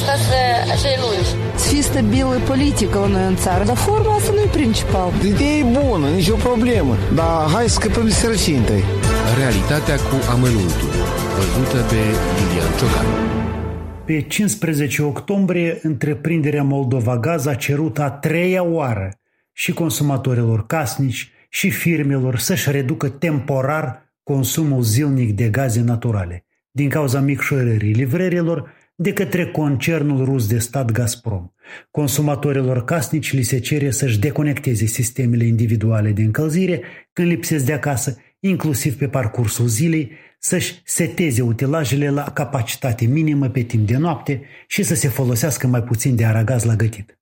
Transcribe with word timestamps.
acasă 0.00 0.38
așa 0.74 0.88
e 0.94 0.98
lungi. 1.04 1.30
Să 1.60 1.68
fie 1.68 1.82
stabilă 1.82 2.36
politică 2.46 2.98
la 2.98 3.06
noi 3.06 3.26
în 3.26 3.36
țară, 3.36 3.64
dar 3.64 3.76
forma 3.76 4.14
asta 4.14 4.32
nu 4.32 4.40
e 4.40 4.48
principal. 4.60 5.08
Ideea 5.32 5.56
e 5.62 5.64
bună, 5.80 6.08
nicio 6.08 6.34
problemă, 6.34 6.94
dar 7.14 7.50
hai 7.52 7.68
să 7.68 7.74
scăpăm 7.74 8.04
de 8.04 8.10
sărăcie 8.10 8.56
întâi. 8.56 8.84
Realitatea 9.38 9.96
cu 9.96 10.16
amănuntul, 10.30 10.90
văzută 11.36 11.78
de 11.92 12.00
Lilian 12.36 12.72
Ciocan. 12.78 13.06
Pe 14.04 14.20
15 14.20 15.02
octombrie, 15.02 15.78
întreprinderea 15.82 16.62
Moldova 16.62 17.18
Gaz 17.18 17.46
a 17.46 17.54
cerut 17.54 17.98
a 17.98 18.10
treia 18.10 18.62
oară 18.62 19.08
și 19.52 19.72
consumatorilor 19.72 20.66
casnici 20.66 21.30
și 21.48 21.70
firmelor 21.70 22.38
să-și 22.38 22.70
reducă 22.70 23.08
temporar 23.08 24.12
consumul 24.22 24.82
zilnic 24.82 25.36
de 25.36 25.48
gaze 25.48 25.80
naturale 25.80 26.44
din 26.72 26.88
cauza 26.88 27.20
micșorării 27.20 27.92
livrărilor 27.92 28.70
de 29.02 29.12
către 29.12 29.46
concernul 29.46 30.24
rus 30.24 30.46
de 30.46 30.58
stat 30.58 30.90
Gazprom. 30.90 31.50
Consumatorilor 31.90 32.84
casnici 32.84 33.32
li 33.32 33.42
se 33.42 33.58
cere 33.58 33.90
să-și 33.90 34.18
deconecteze 34.18 34.86
sistemele 34.86 35.44
individuale 35.44 36.10
de 36.10 36.22
încălzire 36.22 36.82
când 37.12 37.28
lipsesc 37.28 37.64
de 37.64 37.72
acasă, 37.72 38.16
inclusiv 38.40 38.96
pe 38.96 39.08
parcursul 39.08 39.66
zilei, 39.66 40.10
să-și 40.38 40.80
seteze 40.84 41.42
utilajele 41.42 42.10
la 42.10 42.22
capacitate 42.22 43.04
minimă 43.04 43.48
pe 43.48 43.62
timp 43.62 43.86
de 43.86 43.96
noapte 43.96 44.42
și 44.66 44.82
să 44.82 44.94
se 44.94 45.08
folosească 45.08 45.66
mai 45.66 45.82
puțin 45.82 46.16
de 46.16 46.24
aragaz 46.24 46.64
la 46.64 46.76
gătit. 46.76 47.18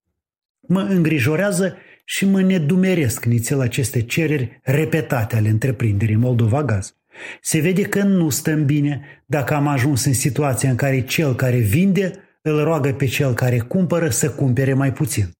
Mă 0.60 0.80
îngrijorează 0.80 1.76
și 2.04 2.26
mă 2.26 2.42
nedumeresc 2.42 3.24
nițel 3.24 3.60
aceste 3.60 4.02
cereri 4.02 4.60
repetate 4.62 5.36
ale 5.36 5.48
întreprinderii 5.48 6.16
Moldova 6.16 6.64
Gaz. 6.64 6.99
Se 7.40 7.60
vede 7.60 7.82
că 7.82 8.02
nu 8.02 8.28
stăm 8.28 8.64
bine 8.64 9.22
dacă 9.26 9.54
am 9.54 9.66
ajuns 9.66 10.04
în 10.04 10.12
situația 10.12 10.70
în 10.70 10.76
care 10.76 11.00
cel 11.00 11.34
care 11.34 11.56
vinde 11.56 12.12
îl 12.42 12.64
roagă 12.64 12.92
pe 12.92 13.06
cel 13.06 13.34
care 13.34 13.58
cumpără 13.58 14.08
să 14.08 14.30
cumpere 14.30 14.74
mai 14.74 14.92
puțin. 14.92 15.30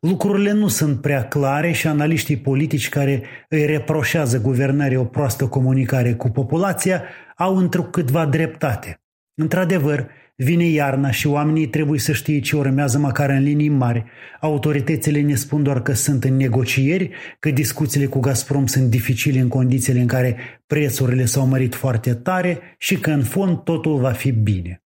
Lucrurile 0.00 0.52
nu 0.52 0.68
sunt 0.68 1.00
prea 1.00 1.28
clare 1.28 1.72
și 1.72 1.86
analiștii 1.86 2.36
politici 2.36 2.88
care 2.88 3.22
îi 3.48 3.66
reproșează 3.66 4.40
guvernării 4.40 4.96
o 4.96 5.04
proastă 5.04 5.46
comunicare 5.46 6.14
cu 6.14 6.28
populația 6.28 7.02
au 7.36 7.56
întrucâtva 7.56 8.26
dreptate. 8.26 9.00
Într-adevăr, 9.40 10.08
Vine 10.40 10.64
iarna 10.64 11.10
și 11.10 11.26
oamenii 11.26 11.66
trebuie 11.66 11.98
să 11.98 12.12
știe 12.12 12.40
ce 12.40 12.56
urmează 12.56 12.98
măcar 12.98 13.30
în 13.30 13.42
linii 13.42 13.68
mari. 13.68 14.04
Autoritățile 14.40 15.20
ne 15.20 15.34
spun 15.34 15.62
doar 15.62 15.82
că 15.82 15.92
sunt 15.92 16.24
în 16.24 16.36
negocieri, 16.36 17.10
că 17.38 17.50
discuțiile 17.50 18.06
cu 18.06 18.20
Gazprom 18.20 18.66
sunt 18.66 18.90
dificile 18.90 19.40
în 19.40 19.48
condițiile 19.48 20.00
în 20.00 20.06
care 20.06 20.36
prețurile 20.66 21.24
s-au 21.24 21.46
mărit 21.46 21.74
foarte 21.74 22.14
tare 22.14 22.60
și 22.78 22.96
că 22.96 23.10
în 23.10 23.22
fond 23.22 23.58
totul 23.58 24.00
va 24.00 24.10
fi 24.10 24.30
bine. 24.30 24.82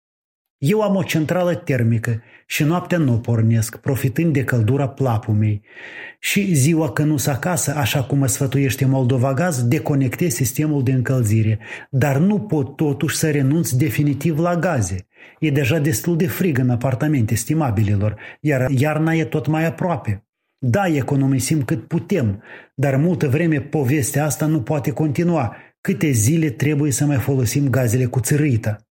Eu 0.60 0.80
am 0.82 0.96
o 0.96 1.02
centrală 1.02 1.54
termică 1.54 2.22
și 2.46 2.62
noaptea 2.62 2.98
nu 2.98 3.18
pornesc, 3.18 3.76
profitând 3.76 4.32
de 4.32 4.44
căldura 4.44 4.88
plapumei. 4.88 5.62
Și 6.18 6.54
ziua 6.54 6.92
când 6.92 7.08
nu 7.08 7.16
s 7.16 7.26
acasă, 7.26 7.74
așa 7.76 8.02
cum 8.02 8.18
mă 8.18 8.26
sfătuiește 8.26 8.84
Moldova 8.84 9.34
Gaz, 9.34 9.62
deconectez 9.62 10.34
sistemul 10.34 10.82
de 10.82 10.92
încălzire. 10.92 11.58
Dar 11.90 12.18
nu 12.18 12.40
pot 12.40 12.76
totuși 12.76 13.16
să 13.16 13.30
renunț 13.30 13.70
definitiv 13.70 14.38
la 14.38 14.56
gaze. 14.56 15.06
E 15.38 15.50
deja 15.50 15.78
destul 15.78 16.16
de 16.16 16.26
frig 16.26 16.58
în 16.58 16.70
apartamente, 16.70 17.32
estimabililor, 17.32 18.16
iar 18.40 18.70
iarna 18.70 19.14
e 19.14 19.24
tot 19.24 19.46
mai 19.46 19.66
aproape. 19.66 20.24
Da, 20.58 20.86
economisim 20.86 21.62
cât 21.62 21.86
putem, 21.86 22.42
dar 22.74 22.96
multă 22.96 23.28
vreme 23.28 23.60
povestea 23.60 24.24
asta 24.24 24.46
nu 24.46 24.62
poate 24.62 24.90
continua. 24.90 25.56
Câte 25.80 26.10
zile 26.10 26.50
trebuie 26.50 26.90
să 26.90 27.04
mai 27.04 27.16
folosim 27.16 27.68
gazele 27.68 28.04
cu 28.04 28.20
țărâită? 28.20 28.89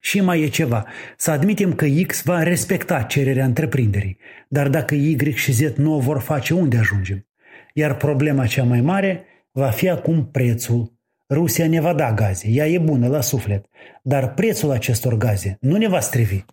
Și 0.00 0.20
mai 0.20 0.40
e 0.40 0.48
ceva. 0.48 0.86
Să 1.16 1.30
admitem 1.30 1.74
că 1.74 1.86
X 2.06 2.22
va 2.22 2.42
respecta 2.42 3.02
cererea 3.02 3.44
întreprinderii, 3.44 4.18
dar 4.48 4.68
dacă 4.68 4.94
Y 4.94 5.32
și 5.34 5.52
Z 5.52 5.60
nu 5.76 5.94
o 5.94 5.98
vor 5.98 6.20
face, 6.20 6.54
unde 6.54 6.76
ajungem? 6.76 7.26
Iar 7.74 7.96
problema 7.96 8.46
cea 8.46 8.64
mai 8.64 8.80
mare 8.80 9.24
va 9.52 9.68
fi 9.68 9.88
acum 9.88 10.28
prețul. 10.30 10.96
Rusia 11.28 11.66
ne 11.66 11.80
va 11.80 11.94
da 11.94 12.12
gaze, 12.12 12.48
ea 12.48 12.66
e 12.66 12.78
bună 12.78 13.08
la 13.08 13.20
suflet, 13.20 13.64
dar 14.02 14.34
prețul 14.34 14.70
acestor 14.70 15.16
gaze 15.16 15.56
nu 15.60 15.76
ne 15.76 15.88
va 15.88 16.00
strivi. 16.00 16.44